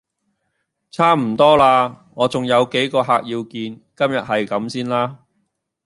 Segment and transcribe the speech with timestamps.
[0.89, 3.51] 差唔多喇，我重有幾個客要見。
[3.51, 5.19] 今日係咁先啦